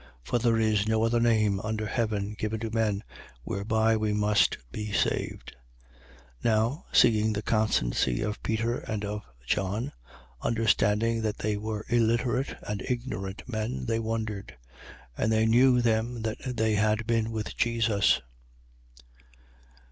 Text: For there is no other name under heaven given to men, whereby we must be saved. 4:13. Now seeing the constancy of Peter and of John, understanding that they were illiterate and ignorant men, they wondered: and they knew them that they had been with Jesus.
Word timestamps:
For 0.23 0.39
there 0.39 0.57
is 0.57 0.87
no 0.87 1.03
other 1.03 1.19
name 1.19 1.59
under 1.59 1.85
heaven 1.85 2.33
given 2.33 2.59
to 2.61 2.71
men, 2.71 3.03
whereby 3.43 3.95
we 3.95 4.13
must 4.13 4.57
be 4.71 4.91
saved. 4.91 5.55
4:13. 6.43 6.43
Now 6.43 6.85
seeing 6.91 7.33
the 7.33 7.43
constancy 7.43 8.23
of 8.23 8.41
Peter 8.41 8.79
and 8.79 9.05
of 9.05 9.21
John, 9.45 9.91
understanding 10.41 11.21
that 11.21 11.37
they 11.37 11.55
were 11.55 11.85
illiterate 11.87 12.57
and 12.63 12.81
ignorant 12.89 13.43
men, 13.47 13.85
they 13.85 13.99
wondered: 13.99 14.57
and 15.15 15.31
they 15.31 15.45
knew 15.45 15.81
them 15.83 16.23
that 16.23 16.39
they 16.57 16.73
had 16.73 17.05
been 17.05 17.29
with 17.31 17.55
Jesus. 17.55 18.21